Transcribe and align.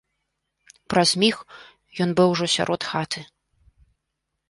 Праз 0.93 1.09
міг 1.25 1.35
ён 2.07 2.17
быў 2.21 2.27
ужо 2.37 2.45
сярод 2.57 2.81
хаты. 2.93 3.19